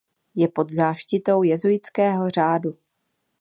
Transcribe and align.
Je 0.35 0.47
pod 0.47 0.69
záštitou 0.71 1.43
jezuitského 1.43 2.29
řádu. 2.29 2.77